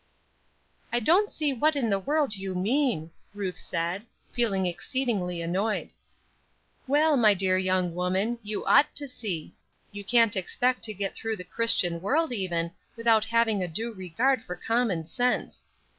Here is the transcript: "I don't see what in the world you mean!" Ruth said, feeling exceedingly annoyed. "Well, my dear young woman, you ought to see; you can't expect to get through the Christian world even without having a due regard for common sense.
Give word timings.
"I 0.91 0.99
don't 0.99 1.31
see 1.31 1.53
what 1.53 1.75
in 1.75 1.91
the 1.91 1.99
world 1.99 2.35
you 2.35 2.55
mean!" 2.55 3.11
Ruth 3.35 3.55
said, 3.57 4.03
feeling 4.31 4.65
exceedingly 4.65 5.43
annoyed. 5.43 5.91
"Well, 6.87 7.15
my 7.15 7.35
dear 7.35 7.55
young 7.59 7.93
woman, 7.93 8.39
you 8.41 8.65
ought 8.65 8.95
to 8.95 9.07
see; 9.07 9.53
you 9.91 10.03
can't 10.03 10.35
expect 10.35 10.81
to 10.85 10.95
get 10.95 11.13
through 11.13 11.37
the 11.37 11.43
Christian 11.43 12.01
world 12.01 12.31
even 12.33 12.71
without 12.95 13.25
having 13.25 13.61
a 13.61 13.67
due 13.67 13.93
regard 13.93 14.43
for 14.43 14.55
common 14.55 15.05
sense. 15.05 15.65